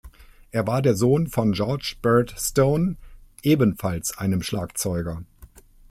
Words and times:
Er 0.49 0.65
war 0.65 0.81
der 0.81 0.95
Sohn 0.95 1.27
von 1.27 1.51
George 1.51 1.97
Burt 2.01 2.33
Stone, 2.35 2.95
ebenfalls 3.43 4.17
einem 4.17 4.41
Schlagzeuger. 4.41 5.25